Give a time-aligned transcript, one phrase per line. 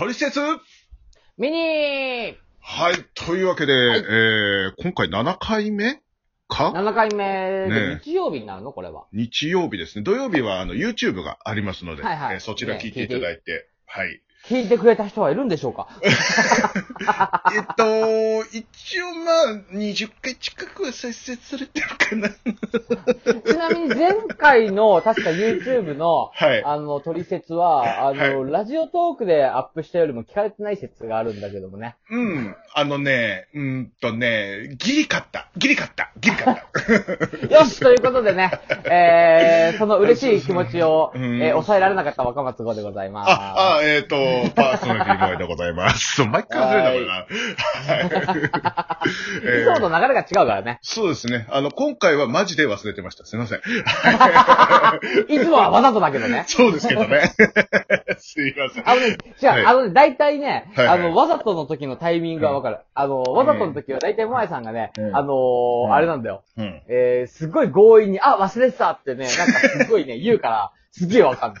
[0.00, 0.40] トリセツ
[1.36, 6.00] ミニーはい、というわけで、えー、今回7回目？
[6.48, 8.72] か !7 回目ねで日曜日になるの？
[8.72, 9.04] これは。
[9.12, 10.02] 日曜日ですね。
[10.02, 14.22] 土曜日はあの YouTube がありますので、はいはいえーそちら聞いていただいて、はい。
[14.46, 15.88] 聞いてくれた人はいるんでしょうか？
[16.02, 22.28] えっと、一応まあ、20回近くは再生されてるかな。
[23.44, 26.64] ちなみに前回の確か YouTube のはい。
[26.64, 31.96] あの、取説は、あの、はラジオトークでアップしたよりも聞かれてない説があるんだけどもね。
[32.10, 32.56] うん。
[32.74, 35.48] あのね、うーんとね、ギリ勝った。
[35.56, 36.10] ギリ勝った。
[36.18, 37.54] ギリ勝った。
[37.54, 38.50] よしということでね、
[38.90, 43.30] えー、その嬉しい気持ちを、えうんー抑えられなかった若松号でございます。
[43.30, 44.16] あ、あ、えっ、と、
[44.54, 46.16] パーソナリティの前でございます。
[46.16, 47.12] そ う毎回忘れたからな。
[47.12, 47.26] はい。
[48.06, 48.40] い
[49.44, 50.78] えーつもと流れが違うからね。
[50.82, 51.46] そうですね。
[51.50, 53.24] あの、今回はマジで忘れてました。
[53.24, 53.60] すいません。
[55.28, 56.44] いつもはわざとだけどね。
[56.46, 57.32] そうですけどね。
[58.18, 58.88] すいません。
[58.88, 62.78] あのね、違う、はいあのね、大体ね、はいはいあの、わざとの時のタイミングがわかる。
[62.94, 66.42] あの、わざとの時は大体もやさんがね、うんあのーうんあれなんだよ。
[66.56, 66.82] うん。
[66.88, 71.60] えー、すごい強引に、あ、忘れてたってね、なんかすごいね、言うから、すげえわかんな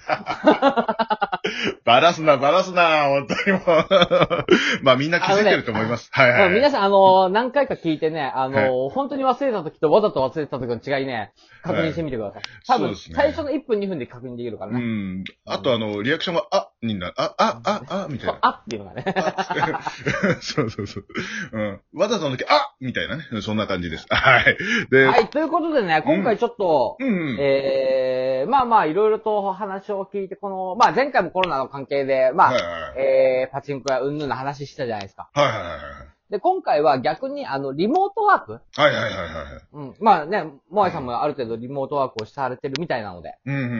[1.84, 4.46] バラすな、バラすな、本当にもう。
[4.82, 6.08] まあみんな気づいてると思います。
[6.12, 6.50] はいはい。
[6.50, 12.42] 皆さん、あのー何回か聞いてね、あのーは本当に忘れた時とわざと忘れてた時の違いね、確認してみてください。
[12.66, 14.80] 多分、そうですね最初の1分2分で確認できるからうね。
[14.80, 15.24] ん。
[15.46, 17.14] あとあの、リアクションが、あ、になる。
[17.16, 18.38] あ、あ、あ、あ、みたいな。
[18.40, 19.04] あっていうのがね。
[20.40, 21.04] そうそうそう。
[21.52, 21.80] うん。
[21.94, 23.24] わざとの時、あみたいなね。
[23.42, 24.06] そんな感じです。
[24.12, 24.56] はい。
[24.90, 27.36] で、はい、ということでね、今回ちょっと、うん。
[27.38, 32.92] えー、まあまあ、いろいろと話を聞いて、この、まあ前回もコロナの関係で、まあ、はいはいはい。
[32.98, 35.28] えー、パチンコやうんぬんの話したじゃないですか。
[35.34, 38.52] はいはいはいで、今回は逆に、あの、リモートワーク？
[38.52, 38.80] はい。
[38.80, 39.62] はいはいはいはい。
[39.72, 39.94] うん。
[39.98, 43.74] まあね、モアイさんもある程度リモートワークをされてるみたいなので、うん、うん、うん、う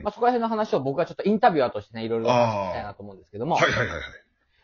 [0.04, 3.98] まあそこら辺の話を僕はちょっとインタビュアーとしてね、いろいろ話したいなと思うんですけども、はいはいはいはい。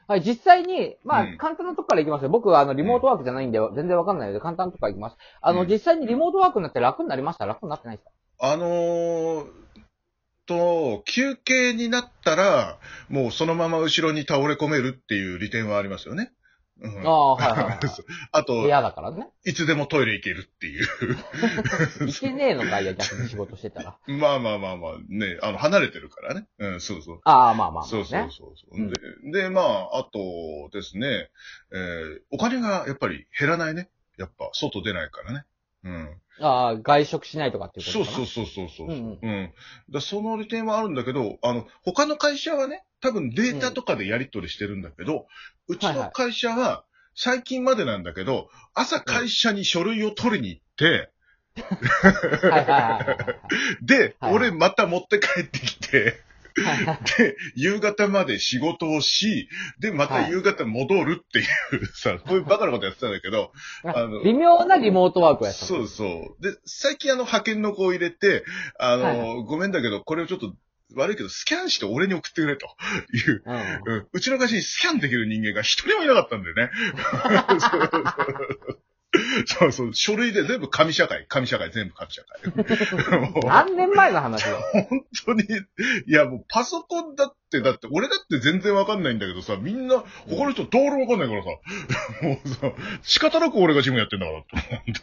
[0.09, 2.29] はい、実際に、まあうん簡単なとこからいきますよ。
[2.29, 5.17] 僕はあの、リモートワークじゃないんで、全然わかんないので、簡単なとこからいきます。
[5.41, 7.47] あの、うん実際にリモートワークになって楽になりました？
[7.47, 8.11] 楽になってないですか？
[8.41, 9.47] あのー、
[10.45, 16.33] と、休憩になったら、もうそのまま後ろに倒れ込めるっていう利点はありますよね。
[16.83, 17.79] うんああ、はいはいはい。
[18.33, 19.29] あと部、屋だからね。
[19.45, 20.87] いつでもトイレ行けるっていう。
[22.09, 23.99] いけねえのかいや、逆に仕事してたら。
[24.07, 26.49] まあまあまあまあ、ね、あの、離れてるからね。
[26.59, 27.21] うん、そうそう。
[27.25, 27.89] ああ、まあまあまあ、ね。
[27.89, 29.43] そうそうそうそう、うんで。
[29.43, 31.31] で、まあ、あとですね、
[31.73, 33.91] えー、お金がやっぱり減らないね。
[34.19, 35.45] やっぱ、外出ないからね。
[35.85, 36.21] うん。
[36.41, 38.05] ああ、外食しないとかっていうこと。
[38.05, 38.89] そうそうそうそうそう。
[38.89, 39.53] うんうん。
[39.91, 45.27] だその利点はあるんだけど、あの、他の会社はね、多分データとかでやり取りしてるんだけど、
[45.69, 46.85] うちの会社は、
[47.15, 51.11] 最近までなんだけど、朝会社に書類を取りに行って、
[53.83, 56.23] で、はい俺また持って帰ってきて。
[57.19, 59.49] で、夕方まで仕事をし、
[59.79, 63.53] で、また夕方戻るっていうさ、 こういうバカなことやってたんだけど、
[63.85, 65.65] あの微妙なリモートワークをやった。
[65.65, 66.43] そうそう。
[66.43, 68.45] で、最近あの派遣の子を入れて、
[68.79, 70.55] あの、はいごめんだけど、これをちょっと
[70.95, 72.67] 悪いけど、スキャンして俺に送ってくれと
[73.13, 73.43] いう。
[73.45, 73.55] うん。
[73.55, 76.71] うん、うちの会社にスキャンできる人間が一人もいなかったんだよね。
[79.47, 79.95] そうそう。
[79.95, 83.43] 書類で全部紙社会、紙社会、全部紙社会。
[83.45, 84.59] 何年前の話よ。
[84.89, 85.45] 本当に、
[86.07, 91.49] いやもうパソコンだって、だって、俺だって全然わかんないんだけどさ、みんな、他の人どうわかんないからさ、
[92.23, 92.73] もうさ、
[93.03, 94.45] 仕方なく俺が事務やってんだから、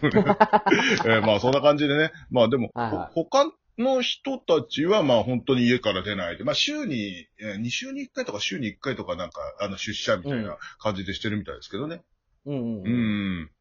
[0.10, 1.16] 本当に。
[1.16, 2.12] えーまあそんな感じでね。
[2.30, 12.02] まあでも、はいはいほ他の人たちはまあ本当に家から出ないで、まあ週に、えー2週に1回とか週に1回とかなんか、あの出社みたいな感じでしてるみたいですけどね。
[12.46, 12.90] うんうんうう
[13.46, 13.52] ん。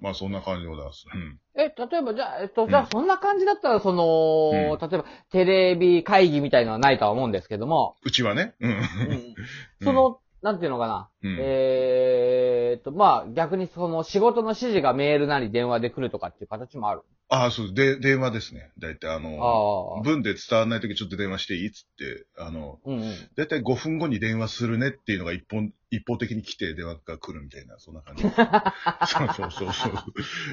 [0.00, 0.04] ん。
[0.04, 1.06] まあそんな感じでございます。
[1.12, 1.38] うん。
[1.54, 8.54] え、例えば、じゃあ、えっと、じゃあ、そんな感じだったら、その、うん例えば、テレビ会議みたいのはないとは思うんですけども、うちはね。
[8.60, 8.70] うん。
[8.70, 9.34] うん
[9.82, 17.02] その、なんていうのかな、うんえーっと、まあ、逆にその、仕事の指示がメールなり電話で来るとかっていう形もある。
[17.32, 18.72] ああ、そう、で、電話ですね。
[18.78, 20.02] だいたいあの、ああ。
[20.02, 23.14] 文で伝わらないときちょっと電話していいっつって、あの、うんうん。
[23.36, 28.22] だいたい5分後に電話するねっていうのが一本、一方的に来て電話が来るみたいな、そんな感じ。
[29.08, 29.94] そうそうそうそう。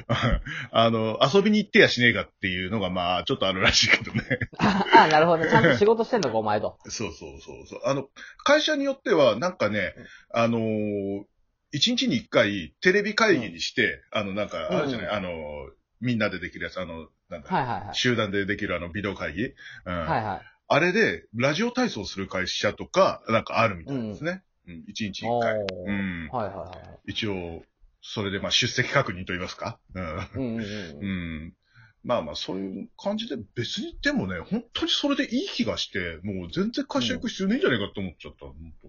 [0.72, 4.22] あの、遊びに行ってやしねえかっていうのがまあ、ちょっとあるらしいけどね。
[4.56, 5.50] ああ、なるほどね。
[5.50, 6.78] ちゃんと仕事してんのか、お前と。
[6.86, 7.80] そうそうそうそう。
[7.84, 8.08] あの、
[8.44, 9.94] 会社によっては、なんかね、
[10.32, 11.24] あのー
[11.72, 17.94] 一日に一回テレビ会議にして、あの、なんか、あるじゃない、うんあのーみんなでできるやつ、あの、なんだ、はいはいはい。
[17.94, 19.44] 集団でできるあの、ビデオ会議？
[19.44, 19.54] うん。
[19.86, 20.40] はいはい。
[20.68, 24.42] あれで、ラジオ体操する会社とか、なんかあるみたいですね。
[24.66, 24.84] うん。
[24.86, 25.54] 一日一回。
[25.54, 26.28] うん。
[26.32, 27.10] はいはいはい。
[27.10, 27.62] 一応、
[28.02, 29.78] それでまあ出席確認と言いますか。
[29.94, 30.04] うん。
[30.04, 31.06] うんうんうんう。
[31.46, 31.54] ん。
[32.02, 38.46] まあまあ、そういう感じで、別に、でもね、本当にそれでいい気がして、もう全然会社行く必要ないんじゃないかと思っちゃった。
[38.46, 38.88] 本当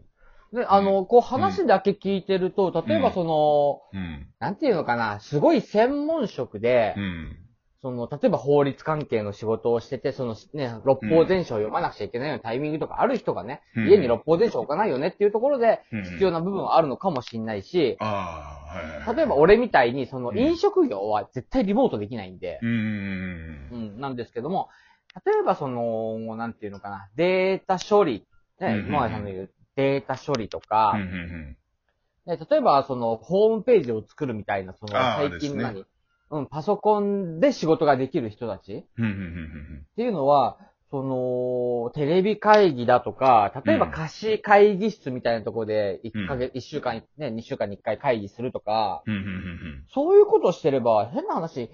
[0.53, 4.27] で、あの、こう話だけ聞いてると、例えばその、うん。
[4.39, 7.37] なんていうのかな、すごい専門職で、うん。
[7.81, 17.97] その、例えば法律関係の仕事をしてて、そのね、六法全書を読まなくちゃいけないようなタイミングとかある人がね、うん家に六法全書置かないよねっていうところで、うん必要な部分はあるのかもしれないし。
[19.15, 22.69] 例えば俺みたいに、そのうん飲食業は絶対リモートできないんで、うん。
[22.69, 22.73] う
[23.97, 24.69] ん、なんですけども、
[25.25, 28.27] 例えばその、なんていうのかな、データ処理、
[28.59, 29.49] ね、うんうんうん今井さんの言う
[29.81, 31.01] データ処理とか、うん。
[31.01, 31.57] うん。
[32.25, 35.85] ね例えばその、ホームページを作るみたいな、その、最近ですね何、
[36.29, 39.05] うん、パソコンで仕事ができる人たちうん。
[39.05, 39.11] うん。
[39.11, 39.85] うん。
[39.91, 40.59] っていうのは、
[40.91, 49.13] その、テレビ会議だとか、例えばうん貸し会議室みたいなところで、1ヶう月、1週間に、ね、2週間に1回会議するとか、うん。
[49.13, 49.85] うん。
[49.93, 51.69] そういうことをしてれば、変な話、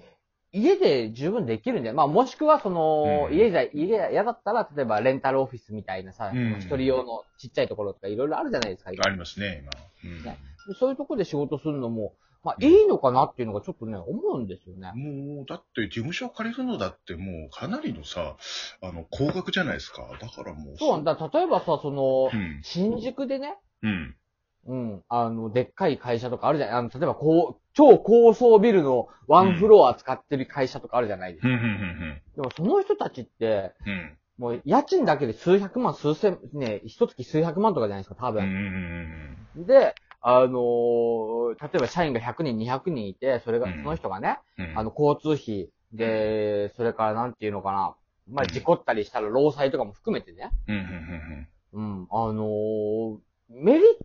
[0.52, 1.94] 家で十分できるんだよ。
[1.94, 8.90] まあ、もしくは、その、うん家じゃ、家が嫌だったら、例えばレンタルオフィスみたいなさ、一人用のちっちゃいところとかいろいろあるじゃないですか。
[8.90, 9.62] ありますね、
[10.02, 10.30] 今。
[10.32, 10.38] ね
[10.78, 12.14] そういうところで仕事するのも、
[12.44, 14.92] まあ、いいのかなっていうのがちょっとね、思うんですよね。
[14.94, 18.36] もう、だって事務所を借りるのだってもうかなりのさ、
[18.80, 20.08] あの、高額じゃないですか。
[20.20, 20.76] だからもう。
[20.78, 21.30] そうなんだ。
[21.32, 22.60] 例えばさ、そのう、ん。
[22.62, 24.16] 新宿でね、うん。
[24.66, 25.02] うん。
[25.08, 31.48] あの、でっかい会社とかあるじゃないあの、例えば、こう、超高層ビルのワンフロア使ってる会社とかあるじゃないですか。
[31.48, 31.54] うん。
[31.54, 32.22] うん。
[32.36, 34.18] でも、その人たちって、うん。
[34.38, 38.38] もう、家賃だけで数百万、数千、ね、一月数百万とかじゃないですか、多うん。
[38.38, 39.36] うん。
[39.54, 39.66] 分。
[39.66, 44.78] で、あのー例えば社員が100人、200人いて、それが、うんその人がね、うん。
[44.78, 47.94] あの、交通費、で、それからなんていうのかな、
[48.30, 50.76] まあ、うん事故ったりしたら労災とかも含めてね、うん。
[50.76, 51.48] うん。
[51.72, 52.00] うん。
[52.00, 53.18] うん、あのー
[53.50, 54.04] メリット、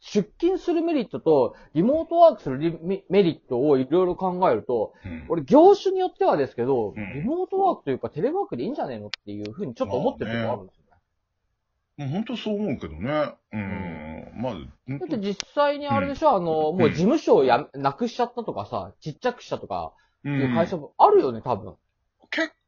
[0.00, 5.26] 出勤するメリットと、リモートワークするリメメリットをいろいろ考えると、うん。
[5.28, 10.90] 俺、業種によってはですけど、うんリモートワークというかテレワークでいいんじゃねえのっていうふうにちょっと思ってるところあるんですよね。
[11.98, 13.34] もう本当そう思うけどね。
[13.52, 14.32] うん。
[14.40, 14.54] まあ、
[14.98, 19.92] だって実際にあれでしょ、あの、もう事務所をや、なくしちゃったとかさ、ちっちゃくしたとか、
[20.24, 21.74] いう会社もあるよね、多分。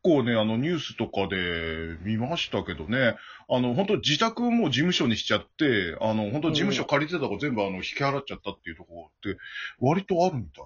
[0.05, 3.17] 結構ね、あのニュースとかで見ましたけどね、
[3.49, 9.39] あの、本当自宅も事務所にしちゃって、あの、本当事務所借りてたとこ全部あの、引き払っちゃったっていうところって、
[9.79, 10.65] 割とあるみたい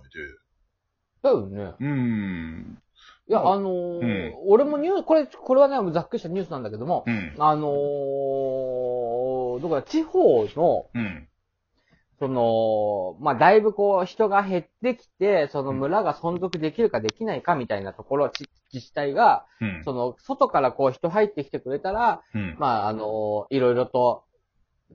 [1.22, 1.56] だよね。
[1.56, 1.74] で。
[1.80, 2.78] うん。
[3.28, 7.34] いや、あのーうん俺もニュース、これ、これはね、ざっくりしたニュースなんだけども、うん。
[7.38, 11.28] あのー、どこだ、地方の、うん。
[12.18, 19.82] その、まあ、だいぶこう、人が減ってきて、その村が存続できるかできないかみたいなところ、ち自治体が、うん。
[19.84, 22.56] その、外からこう、人入ってきてくれたら、うん。
[22.58, 24.24] まあ、あのーいろいろと、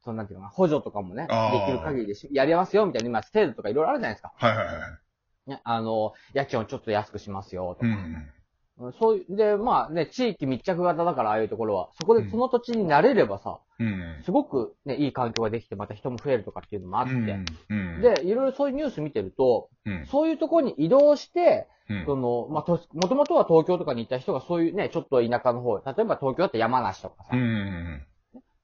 [0.04, 4.34] そのなんていうのかな、補助とかもね、できる限りでしやりますよ、みたいな、今、制度とかいろいろあるじゃないですか。
[4.36, 5.50] はいはいはい。
[5.50, 7.88] ね、あのー家賃をちょっと安くしますよ、とか。
[7.88, 8.32] うん。
[9.00, 11.90] そういう、で、まあね、地域密着型だから、ああいうところは。
[12.00, 14.22] そこで、うんその土地に慣れればさ、うん。
[14.24, 17.14] すごくね、いい環境ができて、また人も増えるとかっていうのもあって。
[17.14, 17.46] うん。
[17.70, 20.06] うん、で、いろいろそういうニュース見てると、うん。
[20.08, 28.06] そういうところに移動して、うん、その、まあ、と、もともとは東京とかに行った人がそういうね、ちょっと田舎の方、例えば東京だって山梨とかさ、うん。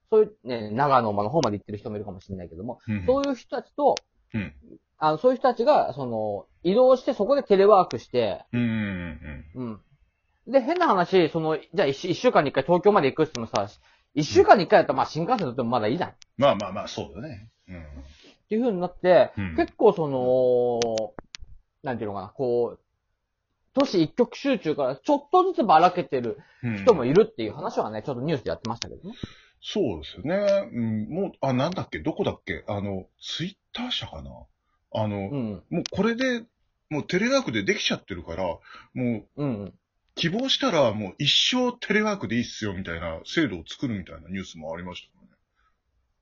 [0.10, 3.06] そういうね、長野の方まで行ってる人もいるかもしれないけども、うん。
[3.06, 3.96] そういう人たちと、
[4.34, 4.54] うん
[5.00, 9.80] あの、そういう人たちが、その、移動してそこでテレワークして、うん。
[10.48, 13.68] で、変な話、その、じゃあ一週間に一回東京まで行くってもさ、
[14.14, 16.10] 一週間に一回だったらまあ新幹線乗ってもまだいいじゃん。
[16.10, 17.50] っまあまあまあ、そうだね。
[17.68, 17.84] うん。
[18.48, 21.14] ていう風になって、うん結構その、
[21.84, 22.80] なんていうのかな、こう、
[23.74, 29.16] 都市一極集中からちょっとずつばらけてるうん人もいるっていう話はね、ちょっとニュースでやってましたけどね。
[29.62, 30.70] そうですよね。
[30.72, 31.10] うん。
[31.10, 32.00] もう、あ、なんだっけ？
[32.00, 32.64] どこだっけ？
[32.68, 34.32] あの、ツイッター社かな？
[34.94, 35.64] あの、うん。
[35.70, 36.46] もうこれで、
[36.90, 38.60] もうテレワークでできちゃってるから、も
[38.96, 39.74] ううん。
[40.18, 45.08] 希望したらもう一生テレワークでいいっすよみたいな制度を作るみたいなニュースもありまし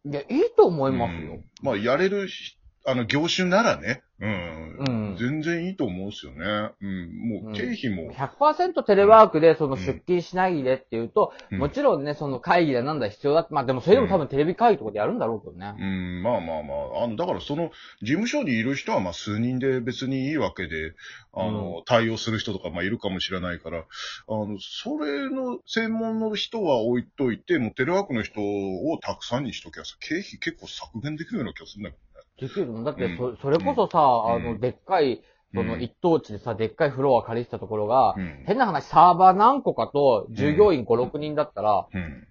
[0.04, 0.14] たね。
[0.14, 1.34] いや、いいと思いますよ。
[1.34, 4.78] うんまあ、やれるし、あの、業種ならね、うん。
[4.80, 6.72] うん全然いいと思うんですよね。
[6.82, 7.44] うん。
[7.44, 11.60] もう、経費も、100%テレワークでその出勤しないでっていうと、うん。
[11.60, 15.76] もちろんね、その会議だなんだ必要だって、まあでもそれでも多分テレビ会議とかでやるんだろうけどね。
[15.78, 20.94] うん、まあまあまあ、あの、だからその、事務所にいる人はまあ数人で別にいいわけで、
[21.34, 23.84] あの、対応する人とかまあいるかもしれないから、あ
[24.28, 31.98] の、それの専門の人は置いといて、もうテレワークの人をたくさんにしときゃさ、経費結構削減できるような気がするんだけ
[32.40, 35.22] できるのだってそ、うんそれこそさ、うんあの、でっかい、
[35.54, 38.44] そのうん一等地でさ、でっかいフロア借りてたところが、どね。
[38.46, 42.02] 変な話、サーバー何個かと従業員5、6人だったら、うん。
[42.02, 42.28] うん。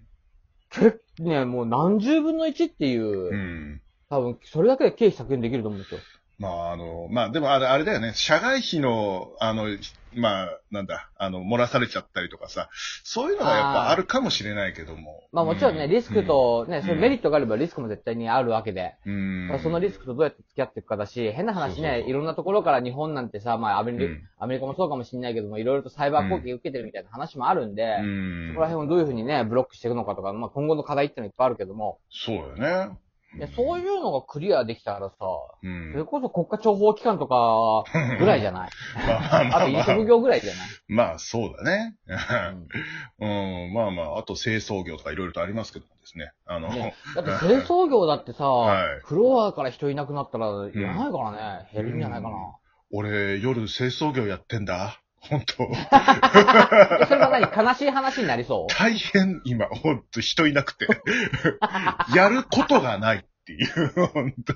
[0.69, 3.81] 結構ね、もう何十分の1っていう、うん。
[4.09, 5.99] 多分、それだけで経費削減できると思うんですよ。
[6.37, 8.13] まあ、あの、まあ、でもあれ、あれだよね。
[8.13, 9.67] 社外費の、あの、
[10.15, 12.69] まあ、なんだ、あの、漏らされちゃったりとかさ、
[13.03, 15.23] そういうのがやっぱあるかもしれないけども。
[15.31, 18.95] まあもちろんね、うリスク、とね、それメリットがあればリスクも絶対にあるわけで。
[19.05, 19.59] うん。
[19.61, 32.97] そのリスクとどうやって付き合っていくかだし、変な話ね、いろんなところから日本なんてさ、まあアメリカ、うんアメリカもそうかもしれないけども、いろいろとサイバー攻撃受けてるみたいな話もあるんで、うんそこら辺をどういうふうにね、ブロックしていくのかとか、まあ今後の課題っていうのはいっぱいあるけども、そうだよね。
[33.37, 35.15] いやそういうのがクリアできたらさ、
[35.61, 35.91] うん。
[35.91, 37.83] それこそ国家諜報機関とか
[38.19, 38.69] ぐらいじゃない？
[39.07, 41.95] まあまあまあと、飲あまあ食業ぐらいじゃない、まあ、そうだね。
[43.19, 46.31] うんうん、まあまあ、あと清掃業とかいろいろとありますけどですね。
[46.45, 52.35] あの、ね、だって清掃業だってさ、 はいフロアから人いなくなったら、いらないからね、減るんじゃないかな。
[52.91, 55.01] 俺、夜清掃業やってんだ。
[55.29, 57.67] 本当えそれは何？
[57.67, 58.73] 悲しい話になりそう？
[58.73, 60.87] 大変、今、ほんと人いなくて。
[62.15, 64.53] やることがないっていう、ほんと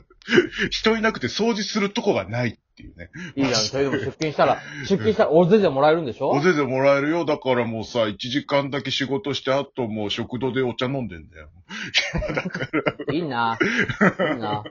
[0.72, 3.10] 人いなくて掃除するとこがないっていうね。
[3.36, 3.62] いいじゃん。
[3.62, 6.30] それでも出勤したら、出勤したら大勢でもらえるんでしょ？
[6.30, 7.26] おぜでもらえるよ。
[7.26, 11.50] だからもうさ、1時間だけ仕事して、あともう食堂でお茶飲んでんだよ。
[13.12, 13.58] いいな。
[13.62, 14.64] いいな。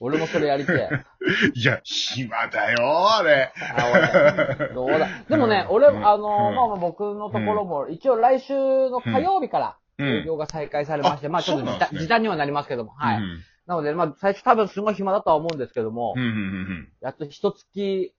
[0.00, 0.88] 俺もそれやりてえ。
[1.54, 3.52] いや、暇だよ、あれ。
[3.76, 5.08] あ俺 どうだ？
[5.28, 8.54] でもね、俺、あうんの、うんまあまあ僕のところも、一応来週
[8.90, 10.08] の火曜日からうん。
[10.20, 13.16] 営業が再開されまして、あまあちょっと時短にはなりますけども、はい。
[13.16, 13.38] うん。
[13.66, 16.14] なので、まあ最初多分すごい暇だとは思うんですけども。
[17.00, 18.14] やっと一月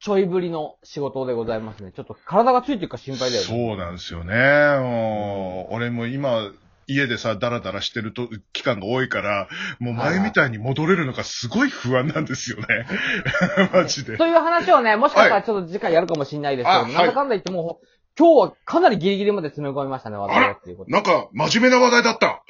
[0.00, 1.92] ちょいぶりの仕事でございますね。
[1.92, 3.48] ちょっと体がついてるか心配だよね。
[3.48, 4.34] そうなんですよね。
[4.82, 6.50] もう俺も今、
[6.88, 12.86] 家でさ、ダラダラしてると、期間が多いから、もう前みたいに戻れるのがすごい不安なんですよね。
[13.72, 14.16] マジで。
[14.16, 17.86] という話をね、もしかしたらちょっと次回やるかもしれないですけど、あはいなんだかんだ言ってもう、
[18.18, 20.90] 今日はかなりギリギリまで詰め込みましたね、私はっていうこと。
[20.90, 22.42] なんか、真面目な話題だった。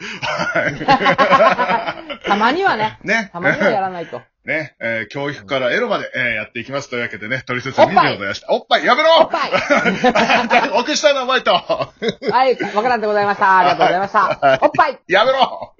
[2.27, 3.29] たまにはね、ね。
[3.33, 4.23] たまにはやらないと。
[4.49, 8.19] ね、えー教育からエロまで、えーやっていきますというわけでね、取説2でござい。
[8.19, 8.47] ました。
[8.51, 9.11] おっぱいやめろ。
[9.21, 9.51] おっぱい。
[10.75, 11.91] おくした名前と、は
[12.49, 13.59] い、わからんでございました。
[13.59, 14.59] ありがとうございました。
[14.63, 14.99] おっぱい。
[15.07, 15.75] やめろ